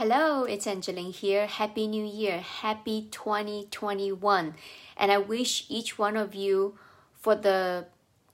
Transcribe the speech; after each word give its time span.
Hello, 0.00 0.44
it's 0.44 0.66
Angeline 0.66 1.12
here. 1.12 1.46
Happy 1.46 1.86
New 1.86 2.06
Year. 2.06 2.40
Happy 2.40 3.08
2021. 3.10 4.54
And 4.96 5.12
I 5.12 5.18
wish 5.18 5.66
each 5.68 5.98
one 5.98 6.16
of 6.16 6.34
you 6.34 6.78
for 7.12 7.34
the 7.34 7.84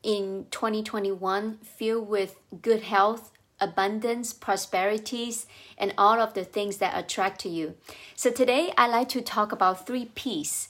in 0.04 0.46
2021 0.52 1.58
filled 1.64 2.08
with 2.08 2.38
good 2.62 2.84
health, 2.84 3.32
abundance, 3.58 4.32
prosperities, 4.32 5.48
and 5.76 5.92
all 5.98 6.20
of 6.20 6.34
the 6.34 6.44
things 6.44 6.76
that 6.76 6.96
attract 6.96 7.40
to 7.40 7.48
you. 7.48 7.74
So 8.14 8.30
today 8.30 8.72
I 8.78 8.86
like 8.86 9.08
to 9.08 9.20
talk 9.20 9.50
about 9.50 9.88
three 9.88 10.04
P's 10.14 10.68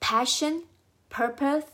passion, 0.00 0.64
purpose, 1.08 1.66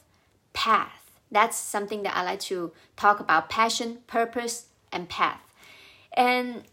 path. 0.52 1.10
That's 1.30 1.56
something 1.56 2.02
that 2.02 2.14
I 2.14 2.22
like 2.22 2.40
to 2.40 2.72
talk 2.96 3.18
about 3.18 3.48
passion, 3.48 4.00
purpose, 4.06 4.66
and 4.92 5.08
path. 5.08 5.40
And 6.12 6.64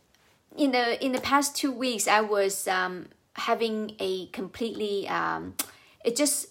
in 0.58 0.72
the 0.72 1.04
in 1.04 1.12
the 1.12 1.22
past 1.22 1.56
two 1.56 1.72
weeks, 1.72 2.08
I 2.08 2.22
was 2.22 2.68
um, 2.68 3.08
having 3.34 3.96
a 4.00 4.28
completely 4.28 5.08
um, 5.08 5.56
it 6.04 6.16
just 6.16 6.48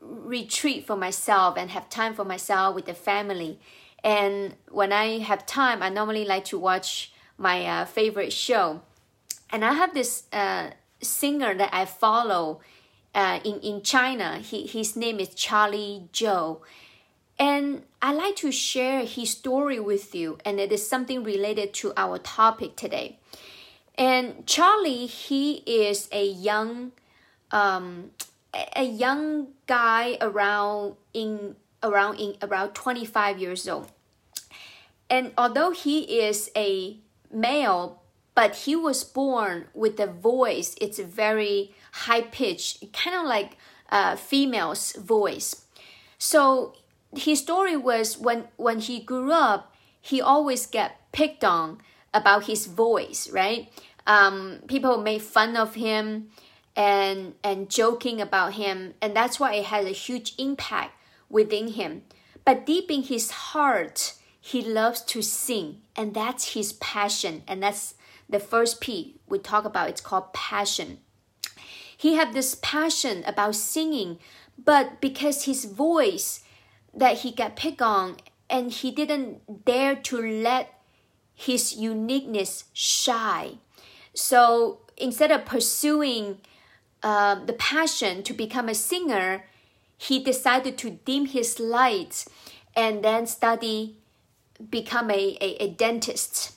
retreat 0.00 0.86
for 0.86 0.96
myself 0.96 1.56
and 1.56 1.70
have 1.70 1.88
time 1.88 2.14
for 2.14 2.24
myself 2.24 2.74
with 2.74 2.86
the 2.86 2.94
family. 2.94 3.58
And 4.04 4.56
when 4.70 4.92
I 4.92 5.18
have 5.18 5.46
time, 5.46 5.82
I 5.82 5.88
normally 5.88 6.24
like 6.24 6.44
to 6.46 6.58
watch 6.58 7.12
my 7.38 7.64
uh, 7.64 7.84
favorite 7.84 8.32
show. 8.32 8.82
And 9.50 9.64
I 9.64 9.74
have 9.74 9.94
this 9.94 10.24
uh, 10.32 10.70
singer 11.00 11.54
that 11.54 11.70
I 11.72 11.84
follow 11.84 12.60
uh, 13.14 13.40
in 13.44 13.60
in 13.60 13.82
China. 13.82 14.38
He, 14.38 14.66
his 14.66 14.96
name 14.96 15.20
is 15.20 15.34
Charlie 15.34 16.08
Zhou. 16.12 16.60
And 17.38 17.82
I 18.00 18.12
like 18.12 18.36
to 18.36 18.52
share 18.52 19.04
his 19.04 19.30
story 19.30 19.80
with 19.80 20.14
you, 20.14 20.38
and 20.44 20.60
it 20.60 20.72
is 20.72 20.86
something 20.86 21.24
related 21.24 21.72
to 21.74 21.92
our 21.96 22.18
topic 22.18 22.76
today. 22.76 23.18
And 23.96 24.46
Charlie, 24.46 25.06
he 25.06 25.62
is 25.66 26.08
a 26.12 26.26
young, 26.26 26.92
um, 27.50 28.10
a 28.76 28.84
young 28.84 29.48
guy 29.66 30.18
around 30.20 30.96
in 31.12 31.56
around 31.82 32.20
in 32.20 32.36
around 32.42 32.74
25 32.74 33.38
years 33.38 33.68
old. 33.68 33.90
And 35.10 35.32
although 35.36 35.72
he 35.72 36.20
is 36.20 36.50
a 36.56 36.96
male, 37.30 38.02
but 38.34 38.54
he 38.54 38.74
was 38.74 39.04
born 39.04 39.66
with 39.74 40.00
a 40.00 40.06
voice, 40.06 40.74
it's 40.80 40.98
very 40.98 41.74
high 41.92 42.22
pitched, 42.22 42.92
kind 42.92 43.16
of 43.16 43.26
like 43.26 43.58
a 43.90 44.16
female's 44.16 44.92
voice. 44.92 45.66
So 46.18 46.74
his 47.16 47.40
story 47.40 47.76
was 47.76 48.18
when 48.18 48.48
when 48.56 48.80
he 48.80 49.00
grew 49.00 49.32
up, 49.32 49.74
he 50.00 50.20
always 50.20 50.66
get 50.66 51.12
picked 51.12 51.44
on 51.44 51.78
about 52.14 52.44
his 52.44 52.66
voice, 52.66 53.30
right? 53.30 53.72
Um, 54.06 54.60
people 54.66 54.98
made 54.98 55.22
fun 55.22 55.56
of 55.56 55.74
him 55.74 56.30
and 56.74 57.34
and 57.44 57.70
joking 57.70 58.20
about 58.20 58.54
him, 58.54 58.94
and 59.00 59.14
that's 59.14 59.38
why 59.38 59.54
it 59.54 59.66
had 59.66 59.84
a 59.86 59.90
huge 59.90 60.34
impact 60.38 60.92
within 61.28 61.68
him. 61.68 62.02
But 62.44 62.66
deep 62.66 62.90
in 62.90 63.02
his 63.04 63.30
heart, 63.30 64.14
he 64.40 64.62
loves 64.62 65.02
to 65.02 65.22
sing, 65.22 65.82
and 65.94 66.14
that's 66.14 66.54
his 66.54 66.72
passion, 66.74 67.42
and 67.46 67.62
that's 67.62 67.94
the 68.28 68.40
first 68.40 68.80
P 68.80 69.16
we 69.28 69.38
talk 69.38 69.64
about. 69.64 69.90
It's 69.90 70.00
called 70.00 70.32
passion. 70.32 70.98
He 71.96 72.14
had 72.14 72.32
this 72.32 72.56
passion 72.60 73.22
about 73.26 73.54
singing, 73.54 74.18
but 74.58 75.00
because 75.00 75.44
his 75.44 75.66
voice 75.66 76.41
that 76.94 77.18
he 77.18 77.32
got 77.32 77.56
picked 77.56 77.82
on 77.82 78.16
and 78.50 78.70
he 78.70 78.90
didn't 78.90 79.64
dare 79.64 79.96
to 79.96 80.20
let 80.20 80.78
his 81.34 81.74
uniqueness 81.74 82.64
shy. 82.72 83.52
So 84.14 84.80
instead 84.96 85.30
of 85.30 85.44
pursuing 85.44 86.38
uh, 87.02 87.44
the 87.44 87.54
passion 87.54 88.22
to 88.24 88.32
become 88.34 88.68
a 88.68 88.74
singer, 88.74 89.44
he 89.96 90.22
decided 90.22 90.76
to 90.78 90.90
dim 90.90 91.26
his 91.26 91.58
lights 91.58 92.28
and 92.76 93.02
then 93.02 93.26
study, 93.26 93.96
become 94.70 95.10
a, 95.10 95.36
a, 95.40 95.64
a 95.64 95.68
dentist. 95.70 96.52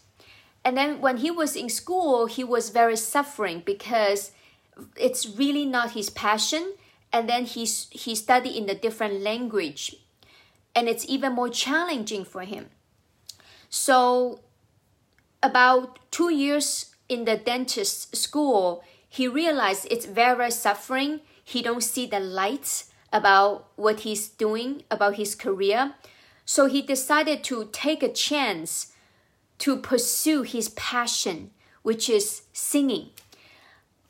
And 0.63 0.75
then 0.75 0.99
when 0.99 1.17
he 1.17 1.31
was 1.31 1.55
in 1.55 1.69
school, 1.69 2.25
he 2.25 2.43
was 2.43 2.69
very 2.71 2.97
suffering 2.97 3.61
because 3.65 4.31
it's 4.97 5.27
really 5.27 5.65
not 5.65 5.91
his 5.91 6.09
passion. 6.09 6.73
And 7.13 7.29
then 7.29 7.45
he, 7.45 7.65
he 7.65 8.15
studied 8.15 8.55
in 8.55 8.69
a 8.69 8.75
different 8.75 9.21
language 9.21 9.95
and 10.75 10.89
it's 10.89 11.05
even 11.07 11.33
more 11.33 11.49
challenging 11.49 12.25
for 12.25 12.41
him. 12.41 12.69
So, 13.69 14.41
about 15.41 15.99
two 16.11 16.31
years 16.31 16.93
in 17.07 17.25
the 17.25 17.37
dentist 17.37 18.15
school, 18.15 18.83
he 19.07 19.27
realized 19.27 19.87
it's 19.89 20.05
very 20.05 20.51
suffering. 20.51 21.21
He 21.43 21.61
don't 21.61 21.83
see 21.83 22.05
the 22.05 22.19
lights 22.19 22.91
about 23.13 23.67
what 23.75 24.01
he's 24.01 24.27
doing, 24.27 24.83
about 24.91 25.15
his 25.15 25.35
career. 25.35 25.93
So 26.45 26.65
he 26.65 26.81
decided 26.81 27.43
to 27.45 27.69
take 27.71 28.03
a 28.03 28.11
chance 28.11 28.91
to 29.59 29.77
pursue 29.77 30.41
his 30.41 30.69
passion, 30.69 31.51
which 31.81 32.09
is 32.09 32.41
singing. 32.51 33.11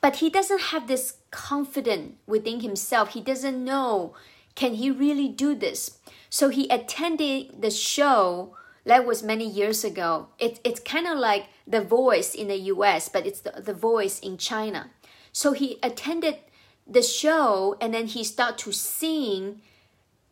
But 0.01 0.17
he 0.17 0.29
doesn't 0.29 0.71
have 0.71 0.87
this 0.87 1.17
confidence 1.29 2.15
within 2.25 2.61
himself. 2.61 3.09
He 3.09 3.21
doesn't 3.21 3.63
know 3.63 4.15
can 4.55 4.75
he 4.75 4.89
really 4.89 5.27
do 5.27 5.53
this? 5.53 5.99
So 6.35 6.49
he 6.49 6.67
attended 6.67 7.61
the 7.61 7.71
show 7.71 8.57
that 8.83 9.05
was 9.05 9.23
many 9.23 9.47
years 9.47 9.85
ago. 9.85 10.27
It, 10.37 10.59
it's 10.65 10.81
kind 10.81 11.07
of 11.07 11.17
like 11.17 11.45
The 11.65 11.79
Voice 11.79 12.35
in 12.35 12.49
the 12.49 12.59
US, 12.73 13.07
but 13.07 13.25
it's 13.25 13.39
the, 13.39 13.51
the 13.51 13.73
Voice 13.73 14.19
in 14.19 14.35
China. 14.37 14.91
So 15.31 15.53
he 15.53 15.79
attended 15.81 16.39
the 16.85 17.01
show 17.01 17.77
and 17.79 17.93
then 17.93 18.07
he 18.07 18.25
started 18.25 18.57
to 18.65 18.73
sing 18.73 19.61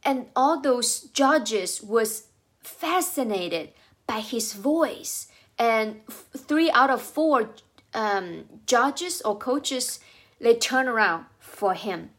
and 0.03 0.25
all 0.35 0.59
those 0.59 1.03
judges 1.13 1.81
was 1.81 2.27
fascinated 2.59 3.69
by 4.05 4.19
his 4.19 4.51
voice 4.51 5.29
and 5.57 6.01
three 6.09 6.69
out 6.71 6.89
of 6.89 7.01
four 7.01 7.51
um, 7.93 8.43
judges 8.65 9.21
or 9.21 9.37
coaches 9.37 10.01
they 10.41 10.53
turn 10.53 10.89
around 10.89 11.27
for 11.39 11.73
him 11.73 12.09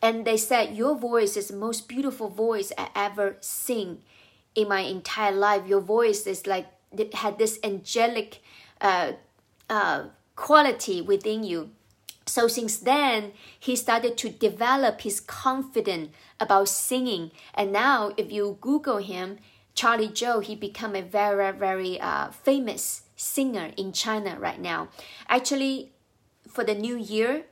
and 0.00 0.24
they 0.24 0.36
said, 0.36 0.76
Your 0.76 0.96
voice 0.96 1.36
is 1.36 1.48
the 1.48 1.56
most 1.56 1.88
beautiful 1.88 2.28
voice 2.28 2.72
I 2.78 2.88
ever 2.94 3.36
sing 3.40 4.02
in 4.54 4.68
my 4.68 4.80
entire 4.80 5.32
life. 5.32 5.66
Your 5.66 5.80
voice 5.80 6.26
is 6.26 6.46
like, 6.46 6.66
had 7.14 7.38
this 7.38 7.58
angelic 7.62 8.40
uh, 8.80 9.12
uh, 9.68 10.04
quality 10.36 11.00
within 11.00 11.44
you. 11.44 11.70
So 12.26 12.46
since 12.46 12.76
then, 12.76 13.32
he 13.58 13.74
started 13.74 14.16
to 14.18 14.28
develop 14.28 15.00
his 15.00 15.18
confidence 15.18 16.10
about 16.38 16.68
singing. 16.68 17.30
And 17.54 17.72
now, 17.72 18.12
if 18.16 18.30
you 18.30 18.58
Google 18.60 18.98
him, 18.98 19.38
Charlie 19.74 20.08
Zhou, 20.08 20.42
he 20.42 20.54
become 20.54 20.94
a 20.94 21.02
very, 21.02 21.52
very 21.52 22.00
uh, 22.00 22.30
famous 22.30 23.02
singer 23.16 23.72
in 23.76 23.92
China 23.92 24.38
right 24.38 24.60
now. 24.60 24.88
Actually, 25.28 25.92
for 26.48 26.64
the 26.64 26.74
new 26.74 26.96
year, 26.96 27.44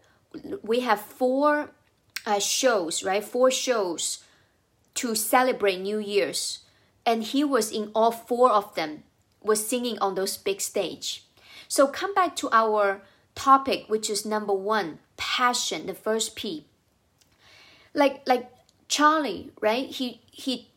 we 0.63 0.81
have 0.81 1.01
four 1.01 1.71
uh, 2.26 2.41
shows, 2.41 3.03
right? 3.03 3.25
Four 3.25 3.50
shows 3.50 4.25
to 4.94 5.14
celebrate 5.14 5.81
New 5.81 5.98
Year's. 5.98 6.64
And 7.06 7.22
he 7.22 7.44
was 7.44 7.70
in 7.70 7.92
all 7.94 8.10
four 8.10 8.50
of 8.50 8.75
them, 8.75 9.04
was 9.41 9.66
singing 9.66 9.98
on 10.00 10.16
those 10.16 10.36
big 10.36 10.60
stage. 10.60 11.25
So 11.69 11.86
come 11.86 12.12
back 12.15 12.34
to 12.36 12.48
our 12.53 13.03
topic, 13.34 13.84
which 13.86 14.10
is 14.10 14.26
number 14.26 14.53
one, 14.53 14.98
passion, 15.16 15.86
the 15.86 15.94
first 15.94 16.34
P. 16.34 16.66
Like 17.94 18.22
like 18.26 18.50
Charlie, 18.88 19.50
right? 19.60 19.88
He 19.88 20.20
he 20.31 20.69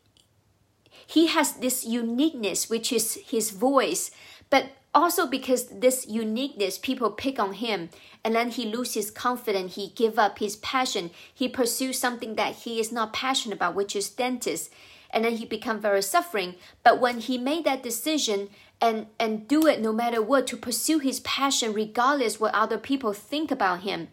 he 1.05 1.27
has 1.27 1.53
this 1.53 1.85
uniqueness, 1.85 2.69
which 2.69 2.93
is 2.93 3.15
his 3.25 3.49
voice, 3.49 4.11
but 4.49 4.69
also 4.94 5.27
because 5.27 5.67
this 5.67 6.07
uniqueness, 6.07 6.77
people 6.77 7.12
pick 7.12 7.39
on 7.39 7.53
him 7.53 7.89
and 8.24 8.36
then 8.36 8.50
he 8.50 8.65
loses 8.65 9.12
confidence 9.12 9.75
he 9.75 9.89
give 9.89 10.19
up 10.19 10.39
his 10.39 10.56
passion 10.57 11.12
he 11.33 11.47
pursues 11.47 11.97
something 11.97 12.36
that 12.36 12.56
he 12.56 12.80
is 12.80 12.91
not 12.91 13.13
passionate 13.13 13.56
about 13.56 13.75
which 13.75 13.95
is 13.95 14.09
dentist 14.09 14.71
and 15.12 15.25
then 15.25 15.38
he 15.38 15.45
become 15.45 15.80
very 15.80 16.01
suffering. 16.01 16.56
But 16.83 17.00
when 17.00 17.19
he 17.19 17.38
made 17.38 17.65
that 17.65 17.83
decision 17.83 18.50
and 18.81 19.07
and 19.19 19.47
do 19.47 19.68
it 19.68 19.81
no 19.81 19.91
matter 19.91 20.21
what 20.21 20.47
to 20.47 20.57
pursue 20.57 21.00
his 21.00 21.19
passion 21.21 21.74
regardless 21.74 22.39
what 22.39 22.53
other 22.53 22.77
people 22.77 23.12
think 23.12 23.51
about 23.51 23.81
him 23.81 24.07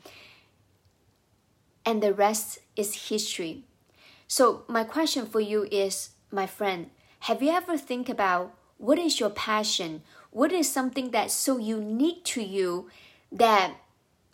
and 1.85 2.03
the 2.03 2.13
rest 2.13 2.59
is 2.75 3.09
history. 3.09 3.63
So 4.27 4.65
my 4.67 4.83
question 4.83 5.27
for 5.27 5.41
you 5.41 5.69
is 5.71 6.11
my 6.33 6.47
friend 6.47 6.91
have 7.21 7.43
you 7.43 7.51
ever 7.51 7.79
think 7.79 8.09
about 8.09 8.55
what 8.79 8.99
is 8.99 9.21
your 9.21 9.31
passion 9.31 10.03
what 10.37 10.53
is 10.53 10.71
something 10.71 11.13
that's 11.13 11.33
so 11.33 11.57
unique 11.57 12.23
to 12.23 12.43
you 12.43 12.91
that 13.33 13.73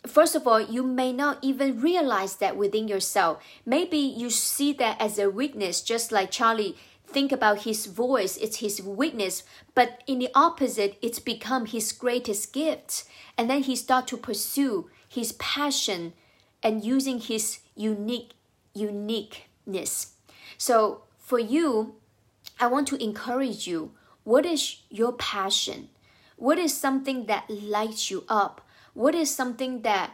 first 0.05 0.35
of 0.35 0.45
all, 0.45 0.59
you 0.59 0.83
may 0.83 1.13
not 1.13 1.39
even 1.41 1.79
realize 1.79 2.35
that 2.35 2.57
within 2.57 2.89
yourself. 2.89 3.41
Maybe 3.65 3.99
you 3.99 4.29
see 4.29 4.73
that 4.73 4.99
as 4.99 5.17
a 5.17 5.29
weakness, 5.29 5.81
just 5.81 6.11
like 6.11 6.29
Charlie 6.29 6.75
think 7.07 7.31
about 7.31 7.59
his 7.59 7.85
voice, 7.85 8.35
it's 8.35 8.57
his 8.57 8.81
weakness, 8.81 9.43
but 9.75 10.03
in 10.05 10.19
the 10.19 10.27
opposite, 10.35 10.97
it's 11.01 11.19
become 11.19 11.67
his 11.67 11.93
greatest 11.93 12.51
gift. 12.51 13.05
And 13.37 13.49
then 13.49 13.63
he 13.63 13.73
start 13.73 14.05
to 14.07 14.17
pursue 14.17 14.89
his 15.07 15.31
passion 15.31 16.11
and 16.61 16.83
using 16.83 17.21
his 17.21 17.59
unique 17.77 18.31
uniqueness. 18.73 20.15
So 20.57 21.03
for 21.17 21.39
you, 21.39 21.95
I 22.59 22.67
want 22.67 22.89
to 22.89 23.01
encourage 23.01 23.67
you. 23.67 23.93
What 24.25 24.45
is 24.45 24.81
your 24.89 25.13
passion? 25.13 25.89
What 26.43 26.59
is 26.59 26.75
something 26.75 27.27
that 27.27 27.47
lights 27.47 28.11
you 28.11 28.25
up? 28.27 28.59
What 28.93 29.15
is 29.15 29.33
something 29.33 29.83
that 29.83 30.11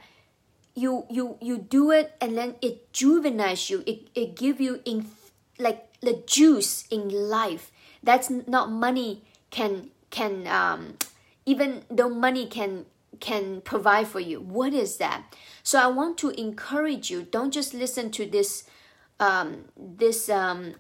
you 0.76 1.10
you 1.10 1.42
you 1.42 1.58
do 1.58 1.90
it 1.90 2.14
and 2.22 2.38
then 2.38 2.54
it 2.62 2.94
juvenizes 2.94 3.70
you. 3.72 3.84
It 3.90 4.14
it 4.14 4.36
give 4.36 4.62
you 4.62 4.80
in 4.86 5.10
like 5.58 5.90
the 6.06 6.22
juice 6.28 6.86
in 6.92 7.10
life. 7.10 7.72
That's 8.04 8.30
not 8.30 8.70
money 8.70 9.26
can 9.50 9.90
can 10.12 10.46
um 10.46 11.02
even 11.48 11.82
though 11.90 12.14
money 12.14 12.46
can 12.46 12.86
can 13.20 13.62
provide 13.62 14.08
for 14.08 14.20
you. 14.20 14.40
What 14.40 14.72
is 14.72 14.98
that? 14.98 15.34
So 15.64 15.80
I 15.82 15.88
want 15.88 16.20
to 16.20 16.30
encourage 16.40 17.10
you. 17.10 17.24
Don't 17.24 17.52
just 17.52 17.74
listen 17.74 18.12
to 18.12 18.30
this 18.30 18.70
um, 19.20 19.66
this 19.76 20.30
um, 20.30 20.76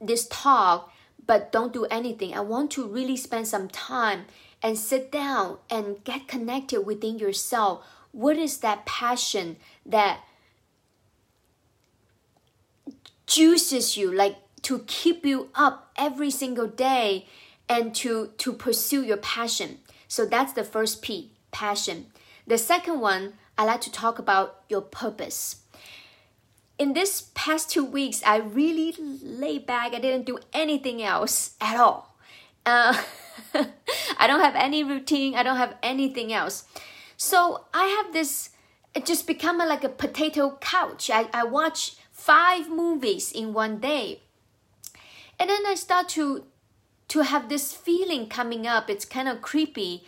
this 0.00 0.28
talk, 0.28 0.92
but 1.26 1.50
don't 1.50 1.72
do 1.72 1.86
anything. 1.86 2.36
I 2.36 2.40
want 2.40 2.70
to 2.72 2.86
really 2.86 3.16
spend 3.16 3.48
some 3.48 3.68
time 3.68 4.26
and 4.62 4.78
sit 4.78 5.10
down 5.10 5.58
and 5.70 6.02
get 6.04 6.28
connected 6.28 6.82
within 6.82 7.18
yourself. 7.18 7.84
What 8.12 8.36
is 8.36 8.58
that 8.58 8.86
passion 8.86 9.56
that 9.86 10.20
juices 13.26 13.96
you, 13.96 14.12
like 14.12 14.36
to 14.62 14.80
keep 14.86 15.24
you 15.24 15.50
up 15.54 15.92
every 15.96 16.30
single 16.30 16.66
day 16.66 17.26
and 17.68 17.94
to 17.96 18.32
to 18.38 18.52
pursue 18.52 19.02
your 19.02 19.16
passion? 19.16 19.78
So 20.08 20.26
that's 20.26 20.52
the 20.52 20.64
first 20.64 21.02
P, 21.02 21.32
passion. 21.52 22.06
The 22.46 22.58
second 22.58 23.00
one, 23.00 23.34
I 23.56 23.64
like 23.64 23.80
to 23.82 23.92
talk 23.92 24.18
about 24.18 24.62
your 24.68 24.80
purpose 24.80 25.60
in 26.80 26.94
this 26.94 27.28
past 27.34 27.68
two 27.68 27.84
weeks, 27.84 28.22
I 28.24 28.38
really 28.38 28.94
laid 29.22 29.66
back. 29.66 29.92
I 29.92 30.00
didn't 30.00 30.24
do 30.24 30.38
anything 30.54 31.02
else 31.02 31.54
at 31.60 31.78
all. 31.78 32.09
Uh, 32.66 33.02
I 34.18 34.26
don't 34.26 34.40
have 34.40 34.54
any 34.54 34.84
routine. 34.84 35.34
I 35.34 35.42
don't 35.42 35.56
have 35.56 35.76
anything 35.82 36.32
else. 36.32 36.64
So 37.16 37.64
I 37.74 37.84
have 37.86 38.12
this, 38.12 38.50
it 38.94 39.06
just 39.06 39.26
become 39.26 39.60
a, 39.60 39.66
like 39.66 39.84
a 39.84 39.88
potato 39.88 40.58
couch. 40.60 41.10
I, 41.10 41.28
I 41.32 41.44
watch 41.44 41.96
five 42.12 42.68
movies 42.68 43.32
in 43.32 43.52
one 43.52 43.78
day. 43.78 44.22
And 45.38 45.48
then 45.48 45.64
I 45.66 45.74
start 45.74 46.08
to 46.10 46.44
to 47.08 47.22
have 47.22 47.48
this 47.48 47.72
feeling 47.74 48.28
coming 48.28 48.68
up. 48.68 48.88
It's 48.88 49.04
kind 49.04 49.26
of 49.26 49.42
creepy 49.42 50.04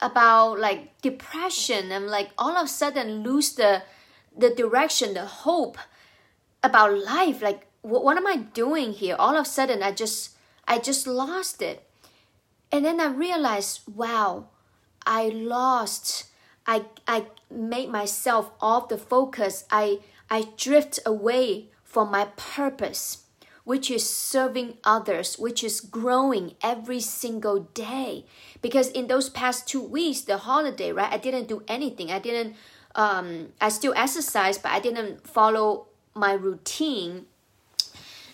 about 0.00 0.58
like 0.58 0.98
depression. 1.02 1.92
I'm 1.92 2.06
like 2.06 2.30
all 2.38 2.56
of 2.56 2.64
a 2.64 2.68
sudden 2.68 3.22
lose 3.22 3.52
the 3.52 3.82
the 4.34 4.48
direction, 4.48 5.14
the 5.14 5.26
hope 5.26 5.76
about 6.62 6.98
life 7.04 7.40
like 7.42 7.66
what, 7.82 8.04
what 8.04 8.16
am 8.16 8.26
i 8.26 8.36
doing 8.36 8.92
here 8.92 9.16
all 9.18 9.36
of 9.36 9.42
a 9.42 9.48
sudden 9.48 9.82
i 9.82 9.92
just 9.92 10.30
i 10.66 10.78
just 10.78 11.06
lost 11.06 11.62
it 11.62 11.87
and 12.70 12.84
then 12.84 13.00
i 13.00 13.06
realized 13.06 13.80
wow 13.94 14.46
i 15.06 15.28
lost 15.28 16.26
i 16.66 16.84
i 17.06 17.26
made 17.50 17.88
myself 17.88 18.50
off 18.60 18.88
the 18.88 18.98
focus. 18.98 19.64
I 19.70 20.00
i 20.30 20.48
drift 20.56 21.00
away 21.06 21.68
from 21.82 22.10
my 22.10 22.26
purpose 22.36 23.24
which 23.64 23.90
is 23.90 24.08
serving 24.08 24.78
others 24.84 25.38
which 25.38 25.62
is 25.62 25.80
growing 25.80 26.54
every 26.62 27.00
single 27.00 27.60
day. 27.74 28.24
Because 28.62 28.88
in 28.88 29.08
those 29.08 29.28
past 29.28 29.68
two 29.68 29.82
weeks 29.82 30.22
the 30.22 30.38
holiday 30.38 30.92
right 30.92 31.12
i 31.12 31.18
didn't 31.18 31.48
do 31.48 31.62
anything. 31.68 32.10
I 32.10 32.18
didn't 32.18 32.54
um, 32.94 33.48
i 33.60 33.68
still 33.68 33.94
exercise 33.96 34.58
but 34.58 34.72
i 34.72 34.80
didn't 34.80 35.26
follow 35.26 35.86
my 36.14 36.32
routine. 36.32 37.26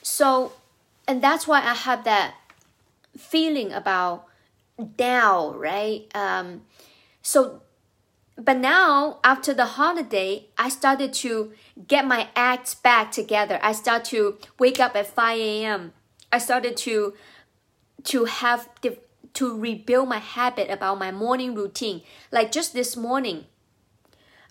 So, 0.02 0.52
and 1.06 1.22
that's 1.22 1.46
why 1.46 1.60
I 1.60 1.74
have 1.74 2.04
that 2.04 2.34
feeling 3.16 3.72
about 3.72 4.26
down, 4.96 5.56
right? 5.56 6.06
Um, 6.14 6.62
so, 7.22 7.62
but 8.36 8.56
now 8.58 9.20
after 9.22 9.54
the 9.54 9.66
holiday, 9.66 10.48
I 10.58 10.68
started 10.68 11.12
to 11.14 11.52
get 11.86 12.06
my 12.06 12.28
act 12.34 12.82
back 12.82 13.12
together. 13.12 13.58
I 13.62 13.72
start 13.72 14.04
to 14.06 14.38
wake 14.58 14.80
up 14.80 14.96
at 14.96 15.06
5 15.06 15.38
a.m. 15.38 15.92
I 16.32 16.38
started 16.38 16.76
to 16.78 17.14
to 18.04 18.24
have 18.26 18.68
to 19.34 19.58
rebuild 19.58 20.08
my 20.08 20.18
habit 20.18 20.70
about 20.70 20.98
my 20.98 21.10
morning 21.10 21.54
routine. 21.54 22.02
Like 22.30 22.52
just 22.52 22.72
this 22.72 22.96
morning, 22.96 23.46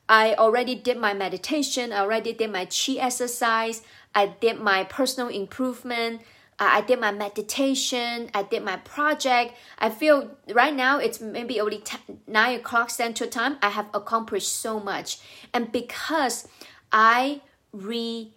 I 0.07 0.33
already 0.36 0.75
did 0.75 0.98
my 0.98 1.13
meditation, 1.13 1.94
I 1.94 2.00
already 2.00 2.33
did 2.33 2.51
my 2.51 2.65
chi 2.65 2.94
exercise, 2.94 3.81
I 4.13 4.27
did 4.27 4.60
my 4.60 4.83
personal 4.83 5.30
improvement, 5.30 6.21
I 6.59 6.81
did 6.81 7.00
my 7.00 7.11
meditation, 7.11 8.29
I 8.33 8.44
did 8.44 8.63
my 8.63 8.77
project. 8.77 9.53
I 9.79 9.89
feel 9.89 10.31
right 10.53 10.73
now 10.73 11.00
it's 11.00 11.19
maybe 11.19 11.59
only 11.59 11.79
10, 11.79 12.19
9 12.27 12.59
o'clock 12.59 12.89
central 12.89 13.29
time. 13.29 13.57
I 13.61 13.69
have 13.69 13.88
accomplished 13.94 14.53
so 14.53 14.79
much. 14.79 15.19
And 15.53 15.71
because 15.71 16.47
I 16.91 17.41
re, 17.71 18.31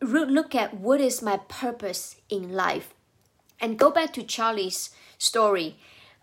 re 0.00 0.24
look 0.24 0.54
at 0.54 0.74
what 0.74 1.00
is 1.00 1.22
my 1.22 1.38
purpose 1.48 2.16
in 2.28 2.52
life 2.52 2.94
and 3.60 3.78
go 3.78 3.90
back 3.90 4.12
to 4.14 4.22
Charlie's 4.22 4.90
story. 5.18 5.76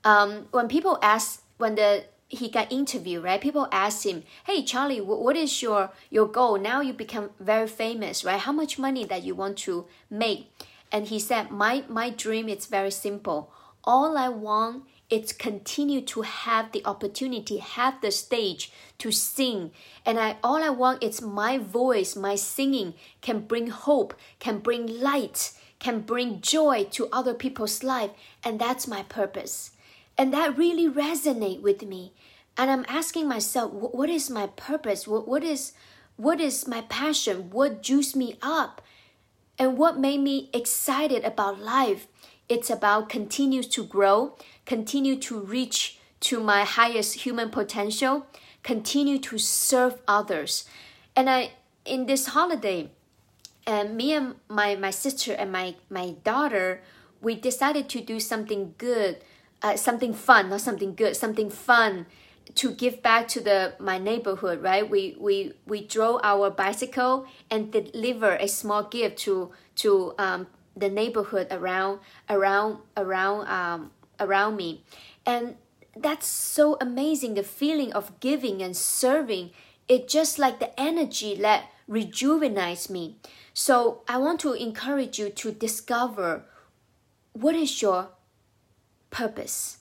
Um, 0.03 0.47
when 0.51 0.67
people 0.67 0.99
ask, 1.01 1.43
when 1.57 1.75
the 1.75 2.05
he 2.27 2.49
got 2.49 2.71
interviewed, 2.71 3.23
right? 3.23 3.39
People 3.39 3.67
ask 3.71 4.05
him, 4.05 4.23
"Hey, 4.45 4.63
Charlie, 4.63 5.01
what 5.01 5.37
is 5.37 5.61
your 5.61 5.91
your 6.09 6.27
goal? 6.27 6.57
Now 6.57 6.81
you 6.81 6.93
become 6.93 7.29
very 7.39 7.67
famous, 7.67 8.25
right? 8.25 8.39
How 8.39 8.51
much 8.51 8.79
money 8.79 9.05
that 9.05 9.23
you 9.23 9.35
want 9.35 9.57
to 9.59 9.85
make?" 10.09 10.51
And 10.95 11.07
he 11.09 11.19
said, 11.19 11.51
"My 11.51 11.83
my 11.99 12.09
dream 12.23 12.47
is 12.47 12.73
very 12.77 12.91
simple. 12.91 13.51
All 13.83 14.17
I 14.17 14.29
want 14.29 14.85
is 15.09 15.33
continue 15.33 16.01
to 16.13 16.21
have 16.21 16.71
the 16.71 16.83
opportunity, 16.91 17.57
have 17.57 17.99
the 17.99 18.11
stage 18.11 18.71
to 19.01 19.11
sing, 19.11 19.71
and 20.05 20.15
I 20.17 20.29
all 20.41 20.61
I 20.63 20.69
want 20.83 21.03
is 21.03 21.21
my 21.41 21.53
voice, 21.57 22.15
my 22.15 22.35
singing 22.35 22.93
can 23.25 23.39
bring 23.51 23.67
hope, 23.67 24.11
can 24.39 24.59
bring 24.59 24.83
light." 25.09 25.51
Can 25.77 25.99
bring 25.99 26.41
joy 26.41 26.87
to 26.95 27.09
other 27.11 27.35
people's 27.43 27.83
life, 27.83 28.11
and 28.45 28.57
that's 28.57 28.87
my 28.87 29.03
purpose. 29.03 29.71
And 30.17 30.33
that 30.33 30.57
really 30.57 30.87
resonate 30.89 31.61
with 31.61 31.81
me. 31.83 32.13
And 32.57 32.71
I'm 32.71 32.85
asking 32.87 33.27
myself, 33.27 33.69
what 33.71 34.09
is 34.09 34.29
my 34.29 34.47
purpose? 34.47 35.05
What, 35.05 35.27
what 35.27 35.43
is 35.43 35.73
what 36.15 36.39
is 36.39 36.65
my 36.65 36.81
passion? 37.01 37.51
What 37.51 37.83
juiced 37.83 38.15
me 38.15 38.29
up? 38.41 38.81
And 39.57 39.77
what 39.77 39.97
made 39.97 40.21
me 40.21 40.49
excited 40.53 41.23
about 41.23 41.59
life? 41.59 42.07
It's 42.47 42.69
about 42.69 43.09
continue 43.09 43.63
to 43.63 43.83
grow, 43.83 44.35
continue 44.65 45.17
to 45.21 45.39
reach 45.39 45.97
to 46.21 46.39
my 46.39 46.63
highest 46.63 47.25
human 47.25 47.49
potential, 47.49 48.27
continue 48.63 49.17
to 49.19 49.37
serve 49.37 50.01
others. 50.07 50.65
And 51.15 51.29
I 51.29 51.51
in 51.85 52.05
this 52.05 52.27
holiday, 52.27 52.89
and 53.67 53.95
me 53.95 54.13
and 54.13 54.35
my, 54.49 54.75
my 54.75 54.91
sister 54.91 55.33
and 55.33 55.51
my, 55.51 55.75
my 55.89 56.15
daughter, 56.23 56.81
we 57.21 57.35
decided 57.35 57.89
to 57.89 58.01
do 58.01 58.19
something 58.19 58.75
good 58.77 59.17
uh, 59.65 59.75
something 59.75 60.13
fun, 60.13 60.49
not 60.49 60.61
something 60.61 60.93
good, 60.93 61.15
something 61.15 61.49
fun 61.49 62.05
to 62.53 62.71
give 62.71 63.01
back 63.01 63.27
to 63.29 63.41
the 63.41 63.73
my 63.79 63.97
neighborhood. 63.97 64.61
Right? 64.61 64.87
We 64.87 65.15
we 65.19 65.53
we 65.65 65.85
drove 65.85 66.21
our 66.23 66.49
bicycle 66.49 67.25
and 67.49 67.71
deliver 67.71 68.35
a 68.35 68.47
small 68.47 68.83
gift 68.83 69.17
to 69.19 69.51
to 69.77 70.13
um, 70.17 70.47
the 70.75 70.89
neighborhood 70.89 71.47
around 71.51 71.99
around 72.29 72.77
around 72.95 73.47
um, 73.47 73.91
around 74.19 74.55
me, 74.55 74.83
and 75.25 75.55
that's 75.95 76.27
so 76.27 76.77
amazing. 76.79 77.33
The 77.33 77.43
feeling 77.43 77.93
of 77.93 78.19
giving 78.19 78.61
and 78.61 78.75
serving. 78.75 79.51
It 79.87 80.07
just 80.07 80.39
like 80.39 80.59
the 80.59 80.73
energy 80.79 81.35
that 81.35 81.69
rejuvenates 81.87 82.89
me. 82.89 83.17
So 83.53 84.01
I 84.07 84.17
want 84.17 84.39
to 84.41 84.53
encourage 84.53 85.19
you 85.19 85.29
to 85.29 85.51
discover 85.51 86.43
what 87.33 87.55
is 87.55 87.81
your 87.81 88.09
purpose. 89.11 89.77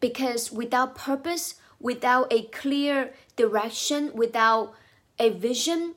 Because 0.00 0.52
without 0.52 0.94
purpose, 0.94 1.56
without 1.80 2.32
a 2.32 2.42
clear 2.42 3.12
direction, 3.36 4.10
without 4.14 4.74
a 5.18 5.30
vision, 5.30 5.94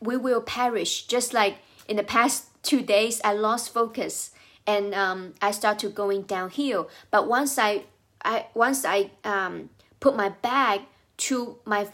we 0.00 0.16
will 0.16 0.40
perish. 0.40 1.06
Just 1.06 1.32
like 1.32 1.58
in 1.88 1.96
the 1.96 2.02
past 2.02 2.46
two 2.62 2.82
days, 2.82 3.20
I 3.24 3.32
lost 3.32 3.72
focus 3.72 4.32
and 4.66 4.94
um, 4.94 5.34
I 5.40 5.52
started 5.52 5.94
going 5.94 6.22
downhill. 6.22 6.88
But 7.10 7.28
once 7.28 7.58
I, 7.58 7.84
I 8.24 8.46
once 8.54 8.84
I 8.84 9.10
um, 9.24 9.70
put 10.00 10.16
my 10.16 10.30
back 10.30 10.80
to 11.18 11.58
my 11.64 11.88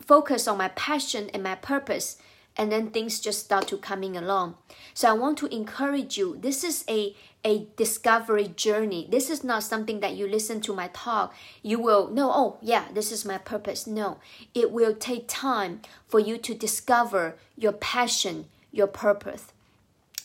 focus 0.00 0.46
on 0.46 0.58
my 0.58 0.68
passion 0.68 1.30
and 1.32 1.42
my 1.42 1.54
purpose, 1.54 2.18
and 2.56 2.70
then 2.70 2.90
things 2.90 3.20
just 3.20 3.40
start 3.40 3.68
to 3.68 3.76
coming 3.76 4.16
along. 4.16 4.56
So 4.94 5.08
I 5.08 5.12
want 5.12 5.38
to 5.38 5.54
encourage 5.54 6.18
you. 6.18 6.36
This 6.40 6.64
is 6.64 6.84
a 6.88 7.14
a 7.44 7.66
discovery 7.76 8.48
journey. 8.48 9.08
This 9.10 9.30
is 9.30 9.42
not 9.42 9.62
something 9.62 10.00
that 10.00 10.14
you 10.14 10.28
listen 10.28 10.60
to 10.62 10.74
my 10.74 10.88
talk, 10.92 11.34
you 11.62 11.78
will 11.78 12.10
know, 12.10 12.30
oh, 12.30 12.58
yeah, 12.60 12.88
this 12.92 13.10
is 13.10 13.24
my 13.24 13.38
purpose. 13.38 13.86
No, 13.86 14.18
it 14.54 14.70
will 14.70 14.94
take 14.94 15.24
time 15.26 15.80
for 16.06 16.20
you 16.20 16.36
to 16.38 16.54
discover 16.54 17.36
your 17.56 17.72
passion, 17.72 18.46
your 18.70 18.86
purpose, 18.86 19.52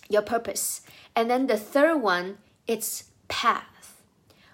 your 0.10 0.22
purpose. 0.22 0.82
And 1.16 1.30
then 1.30 1.48
the 1.48 1.58
third 1.58 2.02
one, 2.02 2.38
it's 2.68 3.06
path. 3.28 4.02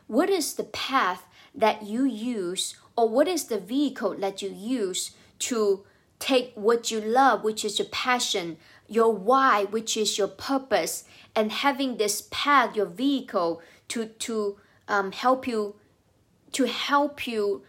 What 0.08 0.30
is 0.30 0.54
the 0.54 0.66
path 0.66 1.26
that 1.56 1.84
you 1.84 2.06
use, 2.06 2.76
or 2.96 3.10
what 3.10 3.28
is 3.28 3.46
the 3.46 3.60
vehicle 3.60 4.16
that 4.18 4.42
you 4.42 4.50
use 4.50 5.12
to 5.40 5.84
take 6.22 6.54
what 6.56 6.92
you 6.92 7.02
love, 7.02 7.44
which 7.44 7.66
is 7.66 7.80
your 7.80 7.90
passion, 7.90 8.58
your 8.88 9.12
why, 9.14 9.66
which 9.66 9.98
is 9.98 10.18
your 10.18 10.30
purpose, 10.30 11.04
and 11.36 11.52
having 11.52 11.98
this 11.98 12.28
path, 12.32 12.76
your 12.76 12.86
vehicle, 12.86 13.62
to 13.90 14.06
to 14.06 14.58
um, 14.88 15.12
help 15.12 15.48
you, 15.48 15.76
to 16.54 16.66
help 16.66 17.28
you, 17.28 17.64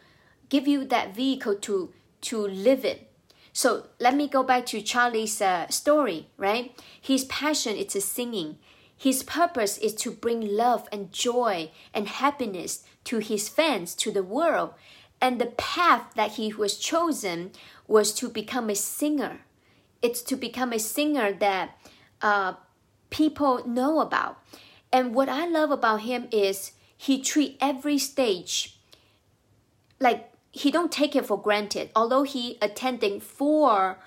give 0.49 0.69
you 0.69 0.85
that 0.85 1.17
vehicle 1.17 1.57
to 1.57 1.93
to 2.21 2.47
live 2.47 2.85
it. 2.85 3.09
So 3.53 3.87
let 3.99 4.15
me 4.15 4.29
go 4.29 4.43
back 4.43 4.67
to 4.67 4.81
Charlie's 4.81 5.41
uh, 5.41 5.69
story, 5.69 6.29
right? 6.39 6.73
His 7.01 7.25
passion 7.25 7.77
is 7.77 7.93
singing. 8.05 8.59
His 8.97 9.23
purpose 9.23 9.79
is 9.79 9.95
to 9.97 10.11
bring 10.11 10.57
love 10.57 10.89
and 10.93 11.13
joy 11.13 11.71
and 11.93 12.07
happiness 12.07 12.85
to 13.05 13.19
his 13.19 13.49
fans, 13.49 13.95
to 13.97 14.13
the 14.13 14.23
world. 14.23 14.75
And 15.23 15.41
the 15.41 15.47
path 15.47 16.15
that 16.17 16.33
he 16.33 16.53
was 16.53 16.77
chosen 16.77 17.53
was 17.87 18.13
to 18.15 18.29
become 18.29 18.69
a 18.69 18.75
singer. 18.75 19.43
It's 20.03 20.21
to 20.23 20.35
become 20.35 20.73
a 20.73 20.81
singer 20.81 21.33
that 21.35 21.79
uh, 22.21 22.55
people 23.11 23.67
know 23.67 24.01
about. 24.01 24.43
And 24.93 25.15
what 25.15 25.29
I 25.29 25.47
love 25.47 25.71
about 25.71 26.01
him 26.01 26.27
is 26.33 26.73
he 26.97 27.23
treat 27.23 27.57
every 27.61 27.99
stage 27.99 28.81
like 30.01 30.33
he 30.51 30.73
don't 30.73 30.91
take 30.91 31.15
it 31.15 31.25
for 31.25 31.41
granted. 31.41 31.91
Although 31.95 32.25
he 32.25 32.59
attending 32.61 33.21
four 33.21 34.01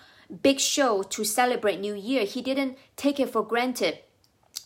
big 0.44 0.60
show 0.60 1.02
to 1.04 1.24
celebrate 1.24 1.80
New 1.80 1.96
Year, 1.96 2.26
he 2.26 2.42
didn't 2.42 2.78
take 2.98 3.20
it 3.20 3.30
for 3.30 3.44
granted. 3.44 4.00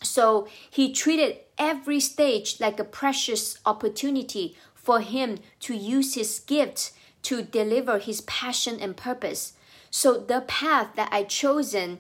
So 0.01 0.47
he 0.69 0.91
treated 0.93 1.39
every 1.57 1.99
stage 1.99 2.59
like 2.59 2.79
a 2.79 2.83
precious 2.83 3.59
opportunity 3.65 4.57
for 4.89 5.01
him 5.01 5.37
to 5.59 5.75
use 5.75 6.15
his 6.15 6.39
gift 6.39 6.93
to 7.21 7.43
deliver 7.43 7.99
his 7.99 8.21
passion 8.21 8.79
and 8.79 8.97
purpose. 8.97 9.53
So 9.91 10.17
the 10.17 10.41
path 10.41 10.95
that 10.95 11.09
I 11.11 11.25
chosen 11.25 11.99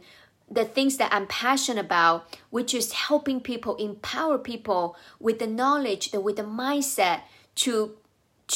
the 0.49 0.65
things 0.65 0.97
that 0.97 1.13
I'm 1.13 1.27
passionate 1.27 1.85
about, 1.85 2.35
which 2.49 2.73
is 2.73 2.93
helping 2.93 3.41
people, 3.41 3.75
empower 3.75 4.39
people 4.39 4.97
with 5.19 5.37
the 5.37 5.45
knowledge, 5.45 6.09
and 6.11 6.23
with 6.23 6.37
the 6.37 6.49
mindset 6.63 7.21
to 7.61 7.95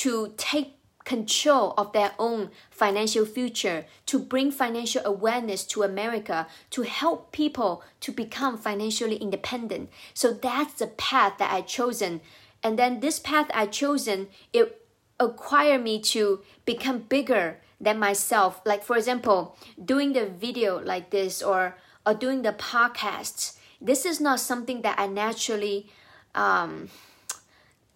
to 0.01 0.33
take 0.35 0.77
control 1.05 1.75
of 1.77 1.93
their 1.93 2.13
own 2.17 2.49
financial 2.71 3.27
future, 3.27 3.85
to 4.07 4.17
bring 4.17 4.49
financial 4.49 5.03
awareness 5.05 5.63
to 5.65 5.83
America, 5.83 6.47
to 6.71 6.81
help 6.81 7.31
people 7.31 7.83
to 7.99 8.11
become 8.11 8.57
financially 8.57 9.17
independent. 9.17 9.91
So 10.15 10.33
that's 10.33 10.73
the 10.73 10.87
path 10.87 11.33
that 11.37 11.53
I 11.53 11.61
chosen. 11.61 12.21
And 12.63 12.79
then 12.79 13.01
this 13.01 13.19
path 13.19 13.49
I 13.53 13.65
chosen, 13.65 14.27
it 14.53 14.85
acquired 15.19 15.83
me 15.83 15.99
to 15.99 16.41
become 16.65 16.99
bigger 16.99 17.59
than 17.79 17.99
myself. 17.99 18.61
Like 18.65 18.83
for 18.83 18.95
example, 18.95 19.57
doing 19.83 20.13
the 20.13 20.25
video 20.25 20.79
like 20.79 21.09
this 21.09 21.43
or 21.43 21.75
or 22.05 22.13
doing 22.13 22.41
the 22.41 22.53
podcasts, 22.53 23.57
this 23.81 24.05
is 24.05 24.19
not 24.19 24.39
something 24.39 24.81
that 24.81 24.99
I 24.99 25.07
naturally, 25.07 25.89
um, 26.35 26.89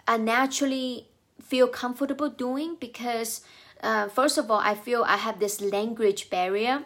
I 0.07 0.17
naturally 0.17 1.07
feel 1.41 1.67
comfortable 1.67 2.29
doing 2.29 2.77
because, 2.79 3.41
uh, 3.81 4.07
first 4.07 4.37
of 4.37 4.49
all, 4.51 4.59
I 4.59 4.75
feel 4.75 5.03
I 5.03 5.17
have 5.17 5.39
this 5.39 5.61
language 5.61 6.29
barrier, 6.29 6.83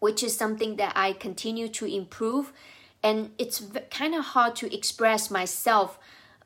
which 0.00 0.22
is 0.22 0.36
something 0.36 0.76
that 0.76 0.92
I 0.96 1.12
continue 1.12 1.68
to 1.68 1.86
improve, 1.86 2.52
and 3.02 3.30
it's 3.38 3.62
kind 3.90 4.14
of 4.14 4.24
hard 4.26 4.56
to 4.56 4.74
express 4.74 5.30
myself 5.30 5.98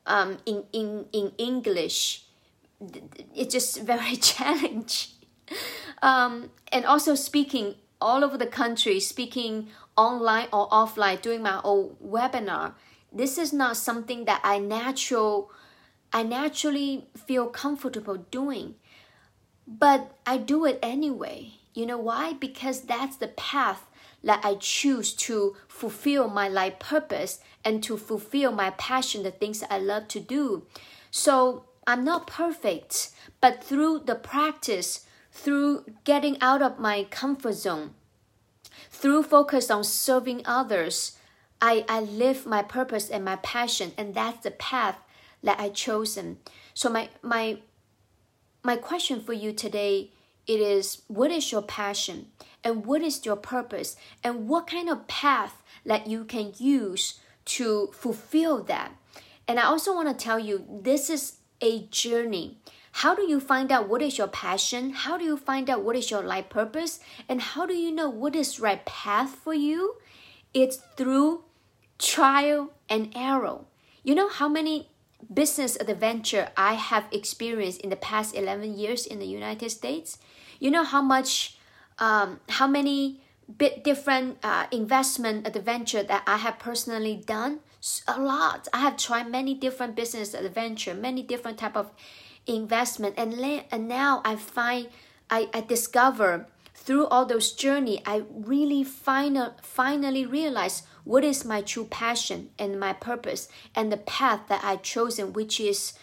um, 0.07 0.39
in 0.47 0.65
in 0.73 1.07
in 1.13 1.33
English. 1.39 2.25
It's 3.35 3.53
just 3.53 3.81
very 3.83 4.17
challenging. 4.31 5.13
Um, 6.03 6.51
and 6.73 6.85
also 6.85 7.15
speaking 7.15 7.77
all 8.01 8.25
over 8.25 8.37
the 8.37 8.47
country, 8.47 9.01
speaking 9.01 9.69
online 9.97 10.49
or 10.53 10.69
offline 10.71 11.21
doing 11.23 11.43
my 11.43 11.61
own 11.65 11.97
webinar 12.05 12.75
this 13.15 13.39
is 13.39 13.53
not 13.53 13.77
something 13.77 14.25
that 14.25 14.41
i 14.43 14.59
natural 14.59 15.51
i 16.13 16.23
naturally 16.23 17.07
feel 17.27 17.47
comfortable 17.47 18.17
doing 18.17 18.75
but 19.67 20.19
i 20.27 20.37
do 20.37 20.65
it 20.65 20.79
anyway 20.83 21.53
you 21.75 21.87
know 21.87 21.99
why 21.99 22.33
because 22.33 22.83
that's 22.83 23.17
the 23.17 23.29
path 23.29 23.87
that 24.25 24.45
i 24.45 24.55
choose 24.55 25.13
to 25.13 25.57
fulfill 25.69 26.29
my 26.29 26.49
life 26.49 26.79
purpose 26.79 27.39
and 27.65 27.83
to 27.83 27.97
fulfill 27.97 28.53
my 28.53 28.71
passion 28.71 29.23
the 29.23 29.31
things 29.31 29.63
i 29.71 29.79
love 29.79 30.09
to 30.09 30.21
do 30.21 30.67
so 31.11 31.65
i'm 31.87 32.05
not 32.05 32.27
perfect 32.27 33.11
but 33.41 33.63
through 33.63 33.99
the 34.01 34.15
practice 34.15 35.07
through 35.31 35.85
getting 36.05 36.41
out 36.41 36.63
of 36.63 36.79
my 36.79 37.05
comfort 37.11 37.55
zone 37.55 37.95
through 38.91 39.23
focus 39.25 39.71
on 39.71 39.85
serving 39.85 40.43
others, 40.45 41.19
I, 41.61 41.85
I 41.89 42.01
live 42.01 42.47
my 42.47 42.63
purpose 42.63 43.11
and 43.11 43.25
my 43.25 43.37
passion, 43.37 43.93
and 43.97 44.15
that's 44.15 44.45
the 44.45 44.51
path 44.51 44.97
that 45.43 45.61
I 45.61 45.69
chosen. 45.69 46.39
So 46.73 46.89
my 46.89 47.09
my 47.23 47.59
my 48.63 48.77
question 48.77 49.21
for 49.21 49.33
you 49.33 49.53
today 49.53 50.11
it 50.47 50.61
is 50.61 51.03
what 51.09 51.31
is 51.31 51.51
your 51.51 51.63
passion 51.63 52.27
and 52.63 52.87
what 52.87 53.03
is 53.03 53.25
your 53.25 53.37
purpose 53.37 53.97
and 54.23 54.49
what 54.49 54.67
kind 54.67 54.89
of 54.89 55.07
path 55.07 55.63
that 55.85 56.07
you 56.07 56.25
can 56.25 56.53
use 56.59 57.21
to 57.45 57.91
fulfill 57.93 58.63
that. 58.65 58.93
And 59.47 59.61
I 59.61 59.65
also 59.65 59.95
want 59.95 60.09
to 60.09 60.25
tell 60.25 60.39
you 60.39 60.65
this 60.69 61.11
is 61.11 61.39
a 61.61 61.87
journey. 61.87 62.59
How 62.99 63.15
do 63.15 63.23
you 63.23 63.41
find 63.41 63.73
out 63.73 63.89
what 63.89 64.03
is 64.03 64.19
your 64.19 64.29
passion? 64.29 64.91
How 64.91 65.19
do 65.19 65.25
you 65.25 65.37
find 65.37 65.69
out 65.69 65.83
what 65.83 65.97
is 65.97 66.11
your 66.11 66.23
life 66.23 66.49
purpose? 66.49 67.01
And 67.29 67.41
how 67.41 67.67
do 67.67 67.75
you 67.75 67.91
know 67.91 68.09
what 68.09 68.37
is 68.37 68.61
right 68.61 68.85
path 68.85 69.31
for 69.31 69.53
you? 69.53 69.97
It's 70.55 70.77
through 70.97 71.45
trial 71.99 72.71
and 72.89 73.13
error. 73.17 73.61
You 74.05 74.15
know 74.15 74.29
how 74.29 74.49
many 74.49 74.89
business 75.33 75.77
adventure 75.77 76.51
I 76.57 76.75
have 76.75 77.07
experienced 77.13 77.81
in 77.81 77.91
the 77.91 77.97
past 77.97 78.35
11 78.35 78.77
years 78.77 79.07
in 79.07 79.19
the 79.19 79.27
United 79.27 79.71
States? 79.71 80.19
You 80.59 80.71
know 80.71 80.85
how 80.85 81.03
much, 81.03 81.57
um, 81.99 82.41
how 82.49 82.67
many 82.67 83.21
bit 83.59 83.85
different 83.85 84.39
uh, 84.43 84.67
investment 84.73 85.47
adventure 85.47 86.03
that 86.03 86.23
I 86.27 86.39
have 86.39 86.59
personally 86.59 87.23
done? 87.27 87.61
A 88.09 88.19
lot. 88.19 88.67
I 88.73 88.79
have 88.79 88.97
tried 88.97 89.31
many 89.31 89.55
different 89.55 89.95
business 89.95 90.33
adventure, 90.33 90.95
many 90.95 91.23
different 91.23 91.59
type 91.59 91.77
of 91.77 91.91
investment 92.47 93.15
and, 93.17 93.35
and 93.71 93.89
now 93.89 94.21
i 94.25 94.37
find 94.37 94.89
I, 95.31 95.49
I 95.55 95.63
discover 95.63 96.47
through 96.85 97.07
all 97.07 97.27
those 97.27 97.53
journey 97.53 98.03
i 98.07 98.23
really 98.31 98.85
final, 98.85 99.55
finally 99.63 100.25
realized 100.25 100.85
what 101.05 101.25
is 101.25 101.45
my 101.45 101.61
true 101.61 101.85
passion 101.85 102.51
and 102.59 102.79
my 102.81 102.93
purpose 102.93 103.49
and 103.75 103.91
the 103.91 103.97
path 103.97 104.41
that 104.49 104.63
i 104.65 104.77
chosen 104.77 105.33
which 105.33 105.59
is 105.61 105.95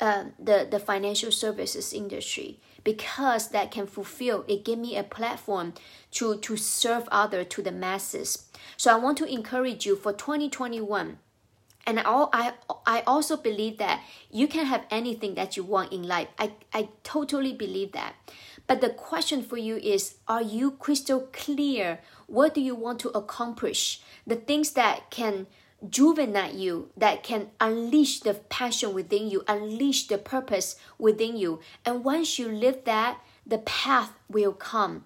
uh, 0.00 0.24
the, 0.38 0.66
the 0.70 0.78
financial 0.78 1.30
services 1.30 1.92
industry. 1.92 2.58
Because 2.82 3.48
that 3.48 3.70
can 3.70 3.86
fulfill 3.86 4.44
it 4.46 4.64
give 4.64 4.78
me 4.78 4.96
a 4.96 5.02
platform 5.02 5.72
to 6.10 6.36
to 6.36 6.56
serve 6.56 7.08
other 7.10 7.42
to 7.42 7.62
the 7.62 7.72
masses. 7.72 8.50
So 8.76 8.92
i 8.92 8.96
want 8.96 9.16
to 9.18 9.24
encourage 9.24 9.86
you 9.86 9.96
for 9.96 10.12
2021 10.12 11.18
and 11.86 12.00
I, 12.00 12.04
I, 12.32 12.52
I 12.86 13.02
also 13.06 13.36
believe 13.36 13.78
that 13.78 14.02
you 14.30 14.48
can 14.48 14.66
have 14.66 14.84
anything 14.90 15.34
that 15.34 15.56
you 15.56 15.62
want 15.62 15.92
in 15.92 16.02
life. 16.02 16.28
I, 16.38 16.52
I 16.72 16.88
totally 17.02 17.52
believe 17.52 17.92
that. 17.92 18.14
But 18.66 18.80
the 18.80 18.90
question 18.90 19.42
for 19.42 19.58
you 19.58 19.76
is 19.76 20.16
Are 20.26 20.42
you 20.42 20.72
crystal 20.72 21.28
clear? 21.32 22.00
What 22.26 22.54
do 22.54 22.60
you 22.60 22.74
want 22.74 23.00
to 23.00 23.10
accomplish? 23.10 24.00
The 24.26 24.36
things 24.36 24.72
that 24.72 25.10
can 25.10 25.46
juvenate 25.86 26.54
you, 26.54 26.90
that 26.96 27.22
can 27.22 27.50
unleash 27.60 28.20
the 28.20 28.34
passion 28.34 28.94
within 28.94 29.28
you, 29.28 29.44
unleash 29.46 30.06
the 30.06 30.16
purpose 30.16 30.76
within 30.98 31.36
you. 31.36 31.60
And 31.84 32.04
once 32.04 32.38
you 32.38 32.48
live 32.48 32.84
that, 32.84 33.20
the 33.46 33.58
path 33.58 34.12
will 34.28 34.54
come 34.54 35.04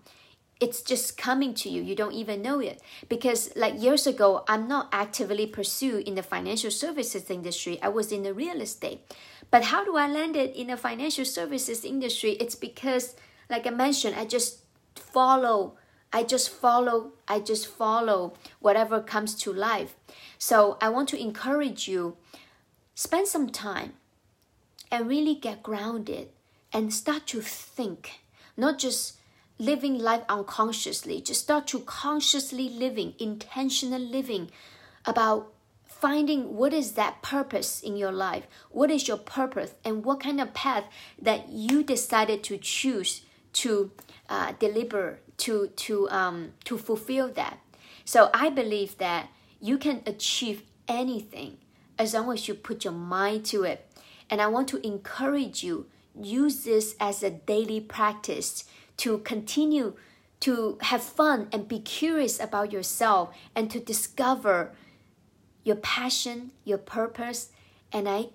it's 0.61 0.83
just 0.83 1.17
coming 1.17 1.55
to 1.55 1.69
you. 1.69 1.83
You 1.83 1.95
don't 1.95 2.15
even 2.15 2.43
know 2.43 2.59
it. 2.59 2.83
Because 3.09 3.55
like 3.57 3.81
years 3.81 4.07
ago 4.07 4.45
i'm 4.49 4.69
not 4.69 4.89
actively 4.93 5.47
pursued 5.47 6.07
in 6.07 6.15
the 6.15 6.23
financial 6.23 6.71
services 6.71 7.31
industry. 7.31 7.81
I 7.83 7.89
was 7.89 8.13
in 8.13 8.23
the 8.23 8.35
real 8.35 8.61
estate. 8.61 9.01
But 9.51 9.65
how 9.65 9.85
do 9.85 9.97
i 9.97 10.09
land 10.09 10.37
it 10.37 10.55
in 10.55 10.69
the 10.69 10.77
financial 10.77 11.25
services 11.25 11.85
industry? 11.85 12.33
It's 12.33 12.55
because 12.55 13.17
like 13.49 13.67
i 13.67 13.71
mentioned 13.71 14.17
i 14.17 14.25
just 14.25 14.61
follow 14.95 15.77
I 16.13 16.23
just 16.23 16.49
follow, 16.49 17.13
I 17.27 17.41
just 17.41 17.67
follow 17.67 18.33
whatever 18.61 19.01
comes 19.01 19.35
to 19.43 19.53
life. 19.53 19.95
So 20.39 20.79
I 20.81 20.89
want 20.89 21.09
to 21.11 21.21
encourage 21.21 21.87
you, 21.87 22.17
spend 22.95 23.29
some 23.29 23.51
time 23.51 23.93
and 24.91 25.09
really 25.09 25.35
get 25.35 25.63
grounded 25.63 26.31
and 26.73 26.95
start 26.95 27.27
to 27.29 27.43
think, 27.43 28.21
not 28.57 28.79
just 28.79 29.18
living 29.59 29.99
life 29.99 30.23
unconsciously, 30.29 31.21
just 31.21 31.43
start 31.43 31.67
to 31.69 31.81
consciously 31.81 32.69
living, 32.69 33.15
intentional 33.19 34.01
living 34.01 34.51
about 35.05 35.53
finding 35.85 36.55
what 36.57 36.73
is 36.73 36.93
that 36.93 37.23
purpose 37.23 37.81
in 37.81 37.97
your 37.97 38.13
life 38.13 38.47
what 38.71 38.89
is 38.89 39.09
your 39.09 39.17
purpose 39.17 39.75
and 39.85 40.05
what 40.05 40.21
kind 40.21 40.41
of 40.41 40.55
path 40.55 40.85
that 41.21 41.49
you 41.49 41.83
decided 41.83 42.45
to 42.45 42.57
choose 42.57 43.23
to 43.53 43.91
uh, 44.29 44.53
deliver 44.61 45.19
to 45.37 45.69
to 45.69 46.09
um, 46.11 46.53
to 46.65 46.79
fulfill 46.79 47.29
that. 47.33 47.59
So 48.05 48.31
i 48.33 48.51
believe 48.51 48.99
that 48.99 49.29
you 49.61 49.79
can 49.79 50.03
achieve 50.07 50.63
anything 50.87 51.59
as 51.99 52.15
long 52.15 52.33
as 52.33 52.47
you 52.47 52.55
put 52.55 52.85
your 52.85 52.93
mind 52.93 53.45
to 53.47 53.65
it. 53.65 53.85
And 54.31 54.41
i 54.41 54.47
want 54.47 54.69
to 54.69 54.87
encourage 54.87 55.65
you 55.65 55.87
use 56.21 56.65
this 56.65 56.95
as 57.01 57.23
a 57.23 57.31
daily 57.31 57.81
practice 57.81 58.65
to 58.99 59.19
continue 59.19 59.95
to 60.41 60.79
have 60.83 61.03
fun 61.03 61.49
and 61.53 61.67
be 61.67 61.81
curious 61.81 62.39
about 62.39 62.73
yourself 62.73 63.35
and 63.55 63.71
to 63.71 63.81
discover 63.81 64.73
your 65.65 65.77
passion, 65.77 66.53
your 66.65 66.79
purpose, 66.79 67.51
and 67.93 68.09
I 68.09 68.27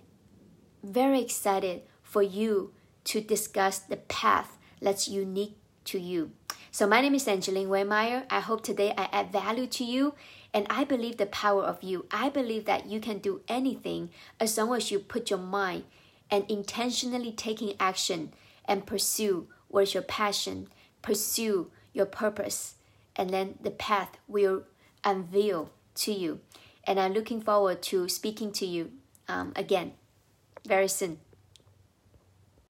very 0.84 1.22
excited 1.22 1.84
for 2.02 2.22
you 2.22 2.74
to 3.06 3.22
discuss 3.22 3.80
the 3.80 3.98
path 3.98 4.58
that's 4.82 5.08
unique 5.08 5.58
to 5.86 6.00
you. 6.00 6.32
So 6.72 6.88
my 6.88 7.02
name 7.02 7.16
is 7.16 7.28
Angeline 7.28 7.68
Waymeyer. 7.68 8.26
I 8.30 8.40
hope 8.40 8.64
today 8.64 8.94
I 8.98 9.08
add 9.12 9.32
value 9.32 9.68
to 9.68 9.84
you 9.84 10.16
and 10.54 10.68
I 10.70 10.84
believe 10.84 11.18
the 11.18 11.26
power 11.26 11.64
of 11.64 11.84
you. 11.84 12.06
I 12.12 12.30
believe 12.30 12.66
that 12.66 12.88
you 12.88 13.00
can 13.00 13.20
do 13.20 13.42
anything 13.48 14.10
as 14.40 14.58
long 14.58 14.76
as 14.76 14.92
you 14.92 15.00
put 15.00 15.30
your 15.30 15.40
mind 15.40 15.84
and 16.30 16.50
intentionally 16.50 17.32
taking 17.32 17.76
action 17.80 18.34
and 18.66 18.86
pursue 18.86 19.48
what's 19.74 19.96
your 19.96 20.04
passion, 20.04 20.68
pursue 21.02 21.72
your 21.94 22.06
purpose, 22.06 22.76
and 23.16 23.32
then 23.32 23.56
the 23.60 23.72
path 23.72 24.18
will 24.28 24.64
unveil 25.04 25.72
to 25.96 26.14
you. 26.14 26.40
And 26.84 27.00
I'm 27.00 27.14
looking 27.14 27.42
forward 27.42 27.82
to 27.84 28.08
speaking 28.08 28.52
to 28.54 28.68
you 28.68 28.92
um, 29.28 29.52
again 29.56 29.94
very 30.68 30.88
soon. 30.88 31.20